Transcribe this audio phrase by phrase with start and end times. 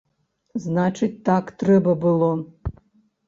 [0.63, 2.31] Значыць так трэба было!